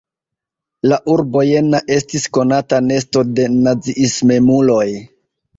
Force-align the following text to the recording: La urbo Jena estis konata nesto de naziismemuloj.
La 0.91 0.97
urbo 1.15 1.43
Jena 1.49 1.81
estis 1.97 2.25
konata 2.39 2.81
nesto 2.87 3.23
de 3.41 3.47
naziismemuloj. 3.59 4.85